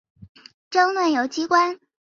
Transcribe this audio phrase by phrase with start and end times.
[0.71, 1.87] 争论由机关波及部队。